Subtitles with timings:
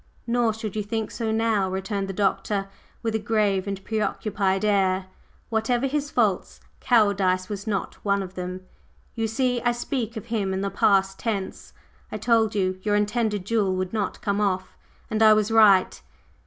[0.25, 2.69] "Nor should you think so now," returned the Doctor,
[3.03, 5.05] with a grave and preoccupied air.
[5.49, 8.61] "Whatever his faults, cowardice was not one of them.
[9.13, 11.73] You see, I speak of him in the past tense.
[12.11, 14.75] I told you your intended duel would not come off,
[15.11, 16.01] and I was right.